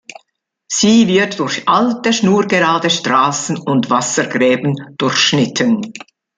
[0.67, 5.91] Sie wird durch alte, schnurgerade Straßen und Wassergräben durchschnitten.